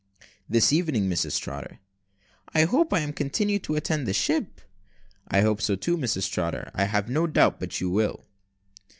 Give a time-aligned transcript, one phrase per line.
[0.49, 1.77] "This evening, Mrs Trotter."
[2.55, 4.59] "I hope I am to continue to attend the ship?"
[5.27, 8.25] "I hope so, too, Mrs Trotter; I have no doubt but you will."